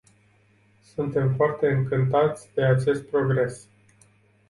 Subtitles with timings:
[0.93, 3.67] Suntem foarte încântați de acest progres.